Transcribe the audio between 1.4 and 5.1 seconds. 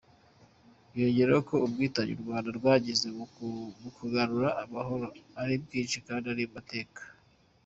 ko ubwitange u Rwanda rwagize mu kugarura amahoro